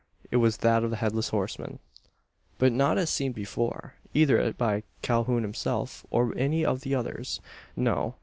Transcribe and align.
It 0.31 0.37
was 0.37 0.57
that 0.57 0.83
of 0.83 0.89
the 0.89 0.95
Headless 0.95 1.29
Horseman. 1.29 1.77
But 2.57 2.71
not 2.71 2.97
as 2.97 3.11
seen 3.11 3.33
before 3.33 3.93
either 4.15 4.51
by 4.53 4.81
Calhoun 5.03 5.43
himself, 5.43 6.07
or 6.09 6.35
any 6.35 6.65
of 6.65 6.81
the 6.81 6.95
others. 6.95 7.39
No. 7.75 8.15